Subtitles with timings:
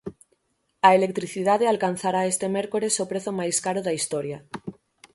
[0.87, 4.37] A electricidade alcanzará este mércores o prezo máis caro da historia.